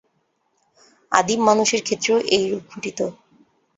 আদিম 1.11 1.39
মানুষের 1.49 1.81
ক্ষেত্রেও 1.83 2.17
এইরূপ 2.35 2.63
ঘটিত। 2.71 2.99